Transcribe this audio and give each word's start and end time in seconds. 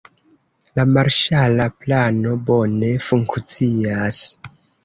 La 0.79 0.85
marŝala 0.93 1.67
plano 1.83 2.33
bone 2.49 2.91
funkcias. 3.09 4.27